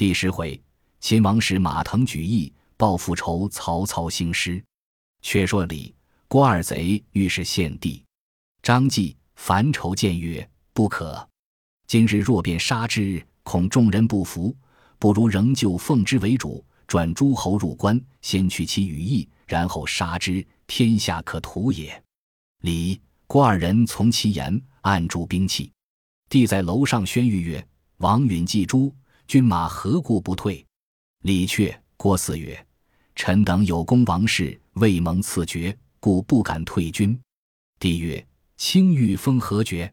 [0.00, 0.58] 第十回，
[0.98, 4.64] 秦王使马腾举义报复仇，曹操兴师。
[5.20, 5.94] 却说李
[6.26, 8.02] 郭二贼欲是献帝，
[8.62, 11.28] 张继烦愁谏曰：“不可。
[11.86, 14.56] 今日若便杀之，恐众人不服，
[14.98, 22.02] 不如仍旧奉之为主，转诸侯入关，先取其羽翼，然后杀之，天下可图也。”
[22.64, 25.70] 李郭二人从其言，按住兵器。
[26.30, 27.62] 帝在楼上宣谕曰
[28.00, 28.90] ：“王允祭诸
[29.30, 30.66] 军马何故不退？”
[31.22, 32.66] 李却郭汜曰
[33.14, 37.16] ：“臣等有功王室，未蒙赐爵，故不敢退军。”
[37.78, 38.26] 帝曰
[38.58, 39.88] ：“卿欲封何爵？”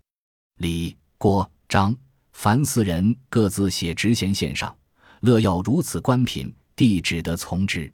[0.58, 1.96] 李、郭、张、
[2.34, 4.76] 樊四人各自写职衔献上，
[5.20, 7.94] 乐要如此官品，帝只得从之。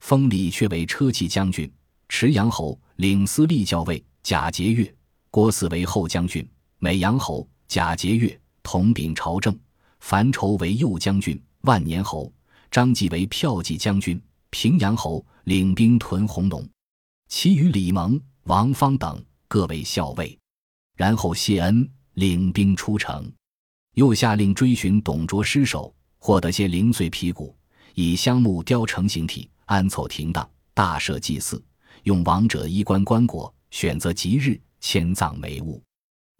[0.00, 1.70] 封李却为车骑将军、
[2.08, 4.90] 池阳侯，领司隶校尉；贾节钺、
[5.30, 6.48] 郭汜为后将军、
[6.78, 7.46] 美阳侯。
[7.68, 9.54] 贾节钺统秉朝政，
[10.00, 12.32] 樊稠为右将军、万年侯；
[12.70, 14.20] 张继为骠骑将军、
[14.50, 16.66] 平阳侯，领兵屯弘农。
[17.28, 20.38] 其余李蒙、王方等各为校尉。
[20.96, 23.30] 然后谢恩，领兵出城。
[23.94, 27.56] 又下令追寻董卓尸首，获得些零碎皮骨，
[27.94, 31.62] 以香木雕成形体，安凑停当，大设祭祀，
[32.04, 35.82] 用王者衣冠棺椁，选择吉日迁葬眉物。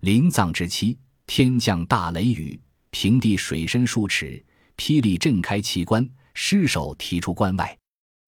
[0.00, 0.98] 临葬之期。
[1.30, 2.58] 天降大雷雨，
[2.90, 4.44] 平地水深数尺，
[4.76, 7.76] 霹雳震开奇棺，尸首提出关外。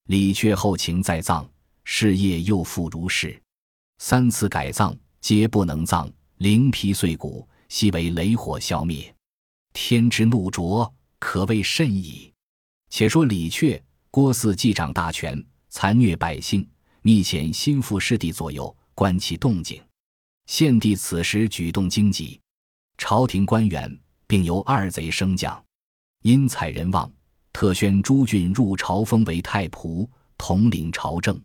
[0.08, 1.48] 李傕后情再葬，
[1.84, 3.40] 事业又复如是。
[3.98, 9.14] 三次改葬，皆不能葬，灵皮碎骨，悉为雷火消灭。
[9.72, 12.32] 天之怒灼，可谓甚矣。
[12.90, 13.80] 且说李傕、
[14.10, 16.68] 郭汜既掌大权，残虐百姓，
[17.02, 19.80] 密遣心腹师弟左右观其动静。
[20.46, 22.40] 献帝此时举动惊急。
[22.98, 23.98] 朝廷官员
[24.30, 25.60] 并由二贼升降，
[26.22, 27.10] 因采人望，
[27.52, 31.36] 特宣朱俊入朝封为太仆，统领朝政。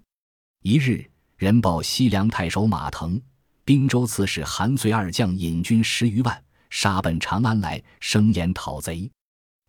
[0.62, 1.04] 一日，
[1.36, 3.20] 人报西凉太守马腾、
[3.64, 9.12] 滨州刺史韩遂二将引军十余万，杀奔长安来，声言讨贼。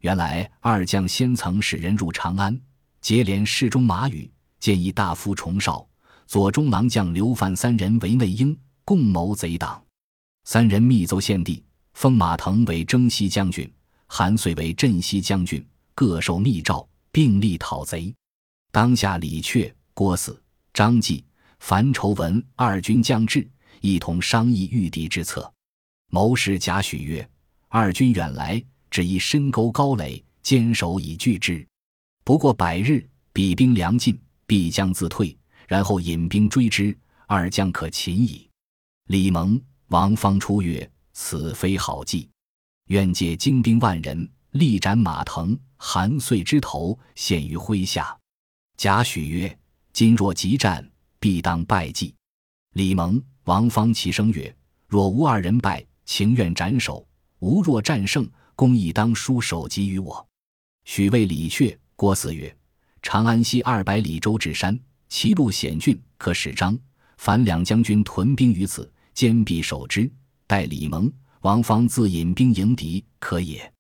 [0.00, 2.60] 原来二将先曾使人入长安，
[3.00, 5.88] 结连侍中马宇、建议大夫崇绍、
[6.26, 9.82] 左中郎将刘范三人为内应，共谋贼党。
[10.44, 11.65] 三人密奏献帝。
[11.96, 13.72] 封马腾为征西将军，
[14.06, 18.14] 韩遂为镇西将军，各受密诏，并力讨贼。
[18.70, 20.38] 当下李傕、郭汜、
[20.74, 21.24] 张继、
[21.58, 23.48] 樊稠闻二军将至，
[23.80, 25.50] 一同商议御敌之策。
[26.10, 27.26] 谋士贾诩曰
[27.68, 31.66] ：“二军远来，只宜深沟高垒，坚守以拒之。
[32.24, 35.34] 不过百日，彼兵粮尽，必将自退，
[35.66, 36.94] 然后引兵追之，
[37.26, 38.46] 二将可擒矣。”
[39.08, 40.86] 李蒙、王方出曰。
[41.19, 42.28] 此非好计，
[42.88, 48.15] 愿借精兵万人，力斩马腾、韩遂之头，献于麾下。
[48.77, 49.59] 贾诩曰
[49.94, 50.87] ：“今若急战，
[51.19, 52.15] 必当败绩。”
[52.75, 54.55] 李蒙、王方齐声曰
[54.87, 57.03] ：“若无二人败，情愿斩首；
[57.38, 60.25] 吾若战胜，公亦当书首级于我。”
[60.84, 62.55] 许谓李傕、郭汜曰
[63.00, 64.78] ：“长安西二百里，周至山，
[65.09, 66.78] 其路险峻，可使张、
[67.16, 70.09] 樊两将军屯兵于此，坚壁守之。”
[70.46, 73.72] 待李蒙、王方自引兵迎敌，可也。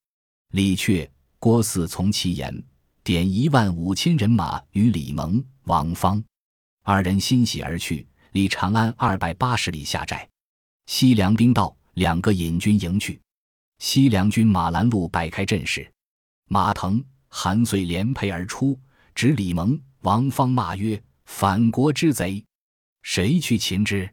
[0.52, 2.64] 李傕、郭汜从其言，
[3.04, 6.22] 点一万五千人马与李蒙、王方
[6.82, 10.28] 二人欣喜而去，离长安二百八十里下寨。
[10.86, 13.20] 西凉兵到，两个引军迎去。
[13.78, 15.88] 西凉军马拦路摆开阵势，
[16.48, 18.78] 马腾、韩遂连配而出，
[19.14, 22.44] 指李蒙、王方骂曰：“反国之贼，
[23.02, 24.08] 谁去擒之？”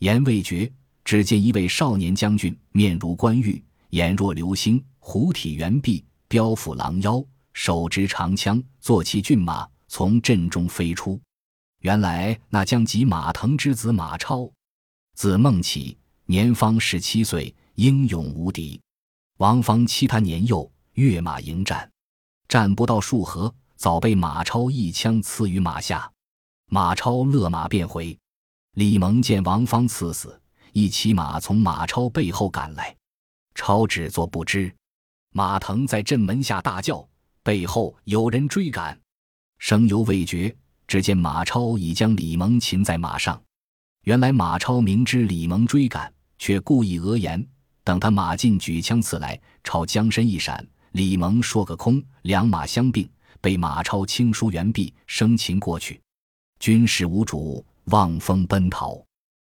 [0.00, 0.72] 言未绝。
[1.04, 7.22] 只见一位少年将军，面如冠玉，眼若流星，虎体圆臂，彪腹狼腰，
[7.52, 11.20] 手执长枪，坐骑骏马，从阵中飞出。
[11.80, 14.50] 原来那将即马腾之子马超，
[15.14, 18.80] 字孟起，年方十七岁，英勇无敌。
[19.36, 21.90] 王方欺他年幼，跃马迎战，
[22.48, 26.10] 战不到数合，早被马超一枪刺于马下。
[26.70, 28.18] 马超勒马便回。
[28.74, 30.40] 李蒙见王方刺死。
[30.74, 32.92] 一骑马从马超背后赶来，
[33.54, 34.74] 超只作不知。
[35.30, 37.08] 马腾在阵门下大叫，
[37.44, 39.00] 背后有人追赶，
[39.58, 40.52] 声犹未绝，
[40.88, 43.40] 只见马超已将李蒙擒在马上。
[44.02, 47.46] 原来马超明知李蒙追赶，却故意讹言，
[47.84, 53.08] 等他马进，举枪刺来，朝将身一闪，李蒙说个空，两马相并，
[53.40, 56.00] 被马超轻舒猿臂，生擒过去。
[56.58, 59.00] 军士无主，望风奔逃。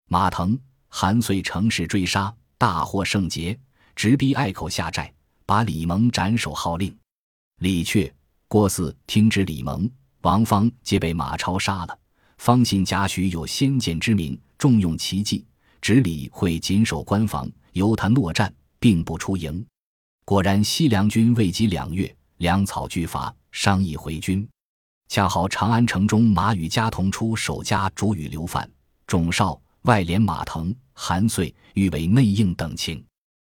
[0.08, 0.60] 马腾。
[0.94, 3.58] 韩遂乘势追杀，大获胜捷，
[3.96, 5.12] 直逼隘口下寨，
[5.46, 6.96] 把李蒙斩首号令。
[7.60, 8.12] 李榷、
[8.50, 9.90] 郭汜听之，李蒙、
[10.20, 11.98] 王方皆被马超杀了。
[12.38, 15.46] 方信贾诩有先见之明，重用奇计，
[15.80, 19.66] 指李会谨守关防，由他诺战，并不出营。
[20.26, 24.48] 果然，西凉军未及两月，粮草俱乏，商议回军。
[25.08, 28.70] 恰好长安城中，马与家同出守家，主与刘范、
[29.08, 33.04] 仲绍、外连马腾、韩遂欲为内应等情。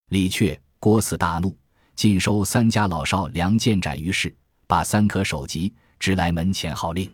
[0.10, 1.56] 李榷、郭汜大怒，
[1.96, 4.36] 尽收三家老少，梁建斩于市，
[4.68, 7.14] 把三颗首级直来门前号令。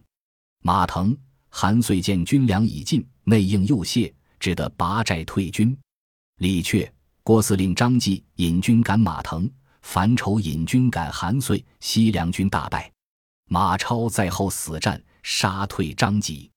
[0.64, 1.18] 马腾、
[1.50, 5.78] 韩遂见军粮已尽，内应又懈，只得拔寨退军。
[6.38, 6.90] 李榷、
[7.24, 9.50] 郭汜令张继引军赶马腾，
[9.82, 12.92] 樊稠引军赶韩遂，西凉军大败。
[13.50, 16.50] 马超在后死战，杀退张吉。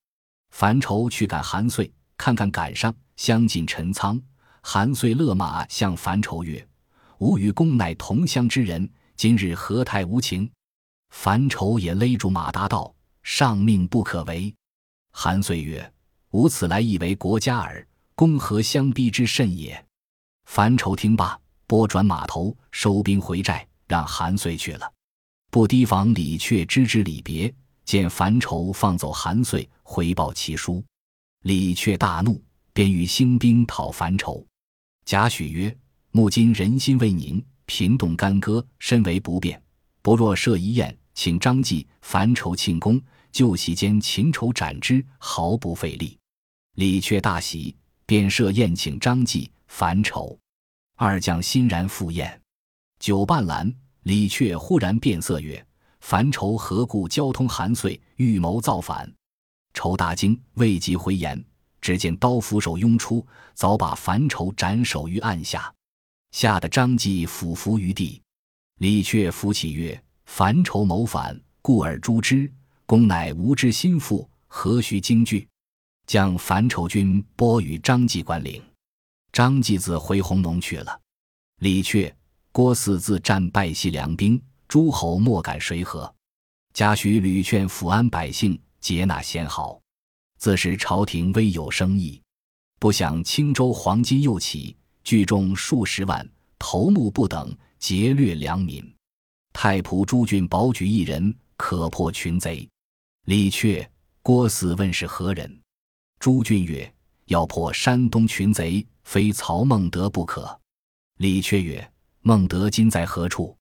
[0.51, 4.21] 樊稠去赶韩遂，看看赶上，相进陈仓。
[4.63, 6.67] 韩遂勒马向樊稠曰
[7.19, 10.51] ：“吾与公乃同乡之人，今日何太无情？”
[11.11, 14.55] 樊稠也勒住马达道：“上命不可为。”
[15.13, 15.93] 韩遂曰
[16.33, 19.85] ：“吾此来亦为国家耳，公何相逼之甚也？”
[20.47, 24.91] 樊稠听罢，拨转马头，收兵回寨，让韩遂去了。
[25.51, 30.83] 不提防李榷知之礼别，见樊稠放走韩遂，回报其书。
[31.45, 32.43] 李榷大怒，
[32.73, 34.43] 便欲兴兵讨樊稠。
[35.05, 35.77] 贾诩曰
[36.11, 39.63] ：“目今人心未宁，频动干戈，身为不便。
[40.01, 42.99] 不若设一宴，请张继、樊稠庆功，
[43.31, 46.19] 就席间擒仇斩之，毫不费力。”
[46.77, 47.77] 李榷大喜，
[48.07, 50.35] 便设宴请张继、樊稠。
[50.97, 52.41] 二将欣然赴宴，
[52.99, 53.71] 酒半阑。
[54.05, 55.63] 李榷忽然变色曰
[56.01, 59.13] ：“樊稠何故交通韩遂，预谋造反？”
[59.75, 61.45] 仇大惊，未及回言，
[61.81, 65.71] 只见刀斧手拥出，早把樊稠斩首于案下，
[66.31, 68.23] 吓得张继俯伏于地。
[68.79, 72.51] 李榷扶起曰：“樊稠谋反，故而诛之。
[72.87, 75.47] 公乃无知心腹，何须惊惧？
[76.07, 78.63] 将樊稠军拨与张继管领。”
[79.33, 80.99] 张继自回弘农去了。
[81.61, 82.11] 李榷。
[82.53, 86.15] 郭汜自战败西凉兵，诸侯莫敢谁和。
[86.73, 89.81] 贾诩屡劝抚安百姓，接纳先豪。
[90.37, 92.21] 自是朝廷微有生意，
[92.79, 96.29] 不想青州黄金又起，聚众数十万，
[96.59, 98.85] 头目不等，劫掠良民。
[99.55, 102.69] 太仆朱俊保举一人，可破群贼。
[103.25, 103.89] 李榷、
[104.21, 105.63] 郭汜问是何人？
[106.21, 106.95] 朱俊曰
[107.25, 110.61] ：“要破山东群贼，非曹孟德不可。”
[111.17, 111.91] 李榷曰。
[112.21, 113.57] 孟德今在何处？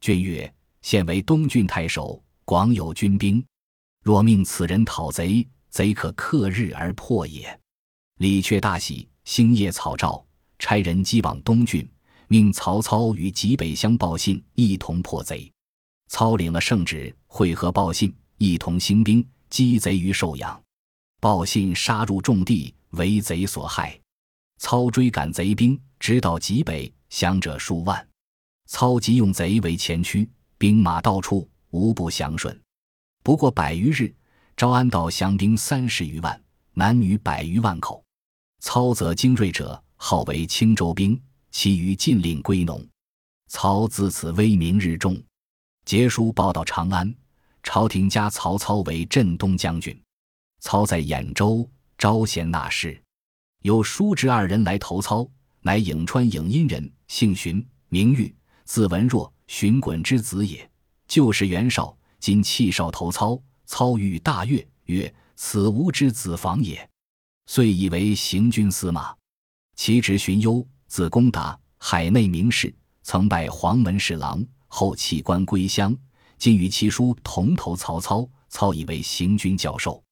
[0.00, 3.44] 俊曰：“现为东郡太守，广有军兵。
[4.02, 7.58] 若命此人讨贼，贼可克日而破也。”
[8.18, 10.24] 李榷大喜，星夜草诏，
[10.58, 11.88] 差人击往东郡，
[12.28, 15.50] 命曹操与济北乡报信，一同破贼。
[16.08, 20.60] 操领了圣旨，会合报信，一同兴兵击贼于寿阳。
[21.20, 23.98] 报信杀入重地，为贼所害。
[24.58, 26.92] 操追赶贼兵，直到济北。
[27.10, 28.08] 降者数万，
[28.66, 32.56] 操即用贼为前驱，兵马到处，无不降顺。
[33.22, 34.14] 不过百余日，
[34.56, 36.40] 招安道降兵三十余万，
[36.72, 38.02] 男女百余万口。
[38.60, 41.20] 操则精锐者号为青州兵，
[41.50, 42.86] 其余尽令归农。
[43.48, 45.22] 操自此威名日重。
[45.84, 47.14] 节书报到长安，
[47.62, 49.98] 朝廷加曹操为镇东将军。
[50.60, 53.02] 操在兖州招贤纳士，
[53.62, 55.28] 有叔侄二人来投操。
[55.62, 58.34] 乃颍川颍阴人，姓荀，名玉，
[58.64, 60.70] 字文若，荀滚之子也。
[61.06, 66.88] 旧是袁绍，今弃少投操，操欲大悦，曰：“此吾之子房也。”
[67.46, 69.16] 遂以为行军司马。
[69.74, 72.72] 其侄荀攸，字公达，海内名士，
[73.02, 75.96] 曾拜黄门侍郎，后弃官归乡。
[76.36, 80.02] 今与其叔同投曹操，操以为行军教授。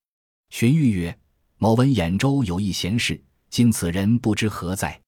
[0.49, 1.17] 荀彧曰
[1.57, 4.99] ：“某闻兖州有一贤士，今此人不知何在。”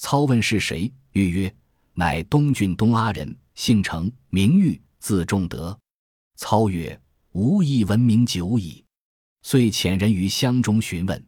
[0.00, 0.90] 操问是谁？
[1.12, 1.54] 欲曰
[1.92, 5.78] ：“乃东郡东阿人，姓程，名誉，字仲德。”
[6.38, 6.98] 操曰
[7.34, 8.84] ：“吾亦闻名久矣。”
[9.42, 11.26] 遂遣人于乡中询问，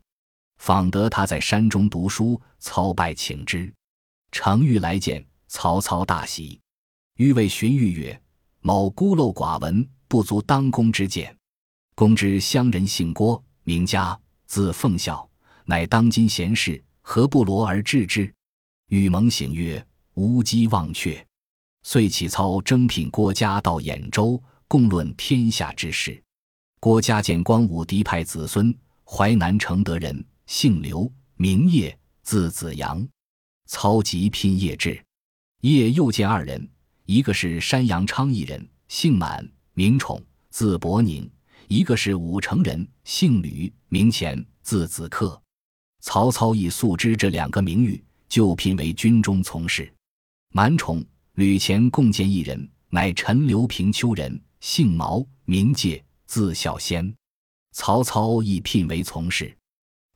[0.58, 2.40] 访得他在山中读书。
[2.60, 3.72] 操拜请之。
[4.30, 6.60] 程昱来见，曹操大喜。
[7.16, 8.22] 欲谓荀彧曰
[8.60, 11.36] ：“某孤陋寡闻，不足当公之见。
[11.96, 15.28] 公之乡人姓郭，名嘉，字奉孝，
[15.64, 18.32] 乃当今贤士，何不罗而治之？”
[18.88, 21.26] 禹蒙醒曰：“无稽忘却。”
[21.82, 24.40] 遂起操征聘郭嘉到兖州，
[24.70, 26.22] 共论天下之事。
[26.78, 28.72] 郭嘉见光武嫡派子孙，
[29.04, 33.04] 淮南承德人，姓刘，名业，字子阳。
[33.66, 35.04] 操即聘业至。
[35.62, 36.70] 业又见二人，
[37.04, 41.28] 一个是山阳昌邑人，姓满，名宠，字伯宁；
[41.66, 45.42] 一个是武城人，姓吕，名虔，字子克。
[46.00, 49.92] 曹操亦素知这两个名誉，就聘为军中从事。
[50.52, 57.14] 满宠、吕虔共建一人，乃陈留平丘人，姓毛，名介，字孝先。
[57.72, 59.56] 曹操亦聘为从事。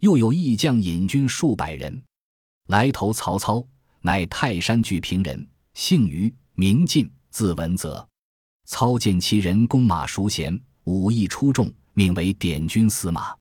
[0.01, 2.03] 又有义将引军数百人，
[2.69, 3.67] 来投曹操，
[4.01, 8.07] 乃泰山巨平人，姓于，名进，字文泽。
[8.67, 13.35] 操见其人弓马熟娴，武艺出众，命为点军司马。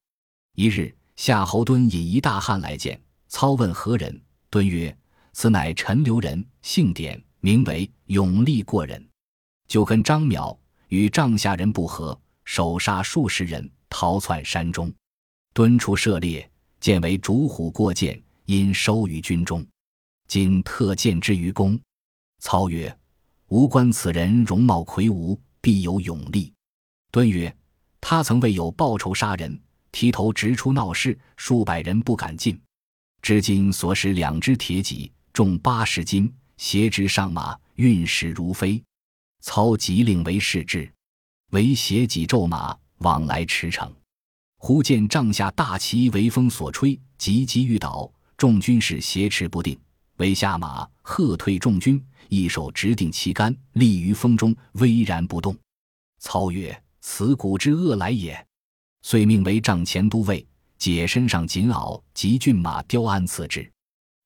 [0.56, 0.96] 一日。
[1.16, 4.20] 夏侯惇引一大汉来见操，问何人？
[4.50, 4.98] 惇曰
[5.32, 9.08] ：“此乃陈留人，姓典，名为勇力过人。
[9.68, 10.58] 就跟张邈
[10.94, 14.94] 与帐下人不和，手杀数十人，逃窜山中。
[15.52, 16.48] 敦出射猎，
[16.80, 19.66] 见为逐虎过涧，因收于军中。
[20.28, 21.80] 今特见之于公。”
[22.38, 22.96] 操曰
[23.50, 26.54] ：“吾观此人容貌魁梧，必有勇力。”
[27.10, 27.52] 敦曰
[28.00, 29.60] ：“他曾为有报仇杀人。”
[29.92, 32.62] 提头直出闹市，数百人不敢进。
[33.24, 38.80] 至今所使两只铁戟，重八十斤，携之上马，运矢如飞。
[39.44, 40.90] 操即令为视之，
[41.52, 43.92] 为携戟骤马往来驰骋。
[44.58, 49.78] 忽见帐下大旗为风所吹，急急欲倒，众军士挟持不定。
[50.16, 55.54] 为下马喝退众军，一手执定旗杆，立于风中，巍然不动。
[56.20, 58.48] 操曰：“此古之恶来也。”
[59.04, 60.48] 遂命为帐前都尉，
[60.78, 63.70] 解身上锦袄及骏马雕鞍赐之。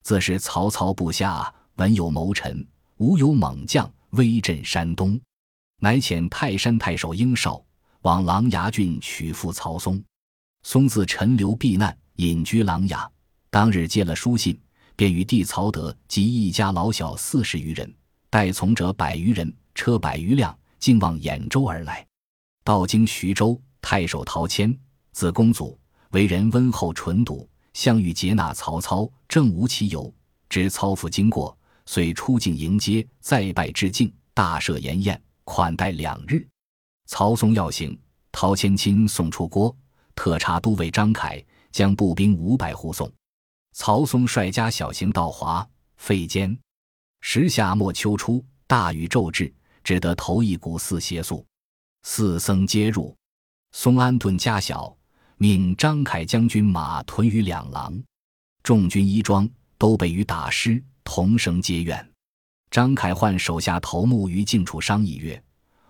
[0.04, 2.64] 自是曹操部下文有谋臣，
[2.98, 5.18] 武有猛将，威震山东。
[5.80, 7.64] 乃遣泰山太守英绍
[8.02, 10.04] 往琅琊郡取父曹嵩。
[10.64, 13.08] 嵩自陈留避难，隐居琅琊。
[13.50, 14.60] 当日接了书信，
[14.96, 17.96] 便与弟曹德及一家老小四十余人，
[18.30, 22.06] 带从者百余人，车百余辆，径往兖州而来。
[22.64, 23.60] 到经徐州。
[23.80, 24.78] 太守陶谦，
[25.14, 25.80] 字公祖，
[26.12, 30.14] 为人温厚淳笃，相遇接纳曹操，正无其由。
[30.50, 31.57] 知操父经过，
[31.88, 36.46] 遂出境迎接，再拜致敬，大设筵宴，款待两日。
[37.06, 37.98] 曹嵩要行，
[38.32, 39.76] 陶谦亲送出郭，
[40.14, 43.10] 特差都尉张凯将步兵五百护送。
[43.72, 46.56] 曹嵩率家小行到华，废间。
[47.22, 49.52] 时夏末秋初，大雨骤至，
[49.82, 51.46] 只得投一古寺歇宿。
[52.04, 53.16] 四僧皆入。
[53.72, 54.94] 松安顿家小，
[55.38, 57.98] 命张凯将军马屯于两廊，
[58.62, 62.06] 众军衣装都被雨打湿，同声皆怨。
[62.70, 65.42] 张凯焕手下头目于境处商议曰：“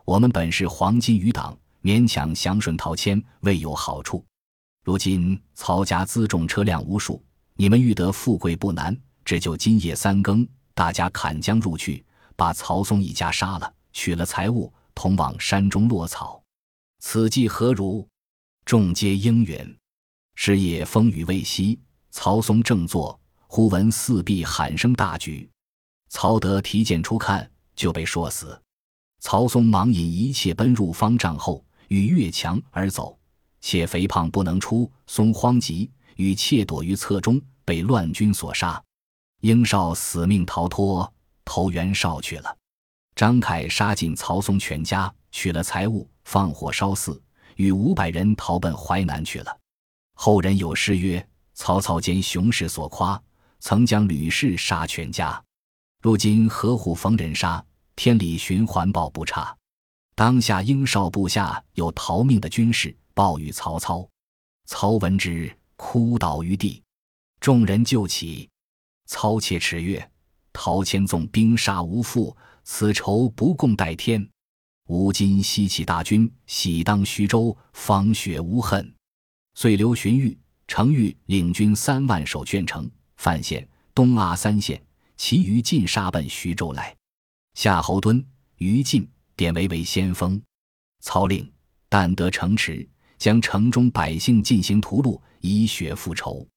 [0.05, 4.23] 我们本是黄金余党，勉强降顺陶谦，未有好处。
[4.83, 7.21] 如今曹家辎重车辆无数，
[7.55, 8.95] 你们欲得富贵不难，
[9.25, 12.05] 只就今夜三更，大家砍将入去，
[12.35, 16.39] 把曹嵩一家杀了，取了财物，同往山中落草。”
[17.01, 18.07] 此计何如？
[18.65, 19.77] 众皆应允。
[20.35, 21.79] 是夜风雨未息，
[22.11, 25.49] 曹嵩正坐，忽闻四壁喊声大举。
[26.09, 28.61] 曹德提剑出看，就被说死。
[29.19, 33.17] 曹嵩忙引一切奔入方丈后，欲越墙而走，
[33.61, 34.91] 且肥胖不能出。
[35.07, 38.81] 松慌急，与妾躲于侧中，被乱军所杀。
[39.41, 41.11] 英少死命逃脱，
[41.43, 42.57] 投袁绍去了。
[43.15, 46.07] 张凯杀尽曹嵩全家，取了财物。
[46.25, 47.21] 放火烧寺，
[47.55, 49.57] 与五百人逃奔淮南去了。
[50.13, 51.25] 后人有诗曰
[51.55, 53.21] ：“曹操兼雄士所夸，
[53.59, 55.43] 曾将吕氏杀全家。
[56.01, 57.63] 如今何虎逢人杀，
[57.95, 59.55] 天理循环报不差。”
[60.15, 64.07] 当下英少部下有逃命的军士，报与曹操。
[64.65, 66.81] 曹闻之，哭倒于地。
[67.39, 68.49] 众人救起，
[69.05, 70.11] 操切齿曰
[70.51, 74.27] ：“陶谦纵兵杀无父，此仇不共戴天。”
[74.89, 78.91] 吾今西起大军，喜当徐州，方雪无恨。
[79.53, 80.35] 遂留荀彧、
[80.67, 84.81] 程昱领军三万守鄄城、范县、东阿三县，
[85.17, 86.95] 其余尽杀奔徐州来。
[87.55, 88.23] 夏侯惇、
[88.57, 90.41] 于禁点为为先锋。
[91.01, 91.51] 操令
[91.89, 96.47] 但得城池，将城中百姓进行屠戮，以血复仇。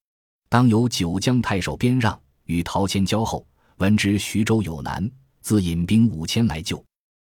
[0.48, 6.82] 当有九江太守边让与陶谦交厚，闻知徐州有难，自引兵五千来救。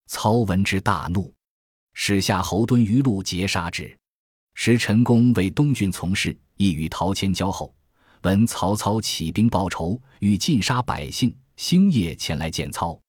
[0.08, 1.34] 操闻之大怒，
[1.94, 3.98] 使夏侯惇于路截杀之。
[4.53, 7.74] 时陈宫为东郡从事，亦与陶谦交厚。
[8.25, 13.00] 闻曹操起兵报仇，欲尽杀百姓，星夜前来见操。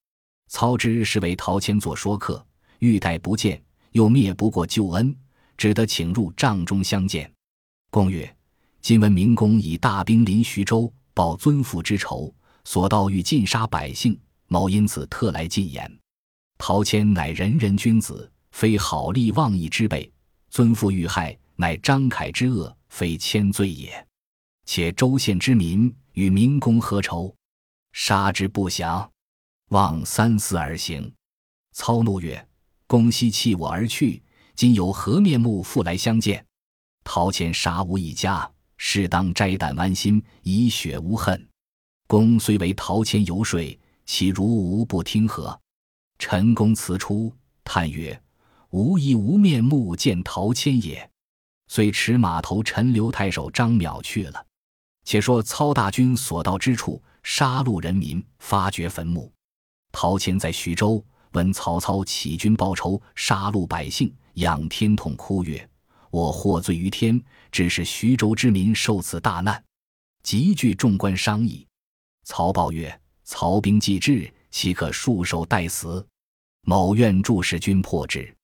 [0.48, 2.46] 操知是为陶谦做说客，
[2.80, 3.60] 欲待不见，
[3.92, 5.16] 又灭不过旧恩，
[5.56, 7.32] 只得请入帐中相见。
[7.90, 8.30] 公曰
[8.82, 12.32] ：“今闻明公以大兵临徐州，报尊父之仇，
[12.64, 15.90] 所到欲尽杀百姓，某因此特来进言。”
[16.58, 20.06] 陶谦乃仁人君子，非好利妄义之辈；
[20.50, 24.05] 尊父遇害，乃张凯之恶，非谦罪也。
[24.66, 27.34] 且州县之民与民公何仇？
[27.92, 29.10] 杀之不降，
[29.68, 31.10] 望三思而行。
[31.72, 32.46] 操怒曰
[32.86, 34.22] ：“公西弃我而去，
[34.54, 36.44] 今有何面目复来相见？”
[37.04, 41.48] 陶谦杀无一家，适当摘胆剜心，以雪无恨。
[42.08, 43.60] 公虽为陶谦游说，
[44.04, 45.58] 岂如无不听何？
[46.18, 47.32] 陈公辞出，
[47.62, 48.20] 叹曰
[48.70, 51.08] ：“无亦无面目见陶谦也。”
[51.68, 54.45] 遂持马头陈留太守张邈去了。
[55.06, 59.32] 且说操大军所到之处，杀戮人民，发掘坟墓。
[59.92, 65.66] 陶谦在徐州，闻曹操起军报仇，杀戮百姓，仰天痛哭曰
[66.10, 67.22] ：“我获罪于天，
[67.52, 69.62] 致使徐州之民受此大难。”
[70.24, 71.64] 急聚众官商议。
[72.24, 76.04] 曹豹曰：“曹兵既至，岂可束手待死？
[76.62, 78.36] 某愿助使军破之。”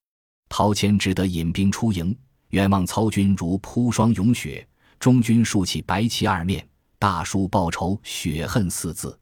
[0.48, 2.16] 陶谦只得引兵出营，
[2.50, 4.64] 远望操军如铺霜涌雪。
[5.02, 6.64] 中军竖起白旗二面，
[6.96, 9.18] 大书“报仇雪恨”四字。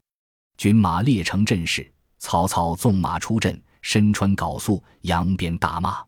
[0.55, 6.05] 军马列成阵势，曹操纵马出阵，身穿缟素，扬鞭大骂。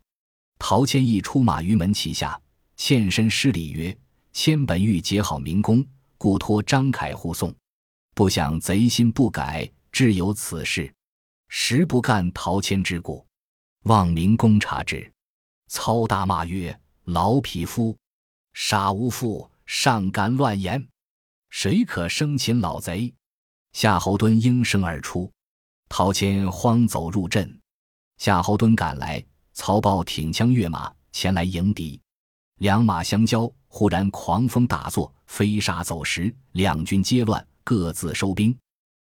[0.60, 2.40] 陶谦亦出马于门旗下，
[2.76, 3.98] 欠身施礼曰
[4.32, 5.84] ：“谦本欲结好明公，
[6.18, 7.52] 故托张凯护送，
[8.14, 10.88] 不想贼心不改，致有此事。
[11.48, 13.26] 实不干陶谦之故，
[13.86, 15.12] 望明公察之。”
[15.66, 17.98] 操大骂曰：“老匹夫，
[18.52, 20.86] 杀无父！”尚敢乱言，
[21.48, 23.12] 谁可生擒老贼？
[23.72, 25.30] 夏侯惇应声而出，
[25.88, 27.58] 陶谦慌走入阵。
[28.18, 32.00] 夏侯惇赶来，曹豹挺枪跃马前来迎敌，
[32.58, 38.56] 两马相交，忽然狂风大作，飞沙走石，两军皆乱，各自收兵。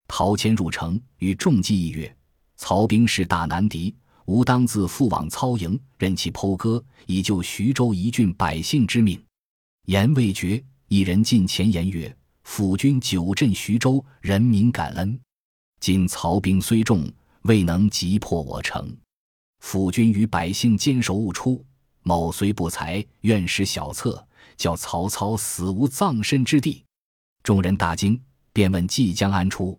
[0.08, 2.16] 陶谦入城，与众计议曰
[2.58, 3.96] ：“曹兵势大难敌，
[4.26, 9.22] 吾当自复往操营，任其剖割，以救徐州一郡百姓之命。”
[9.86, 15.20] 言未绝，一人进前言曰：“辅君久镇徐州，人民感恩。
[15.80, 17.08] 今曹兵虽众，
[17.44, 18.96] 未能击破我城。
[19.60, 21.64] 辅君与百姓坚守勿出。
[22.02, 26.84] 某虽不才，愿使小策，叫曹操死无葬身之地。”
[27.44, 28.20] 众人大惊，
[28.52, 29.78] 便问即将安出。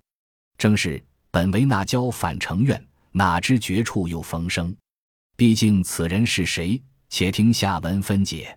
[0.57, 4.75] 正是本为那交反成怨，哪知绝处又逢生。
[5.37, 6.81] 毕竟此人是谁？
[7.09, 8.57] 且听下文分解。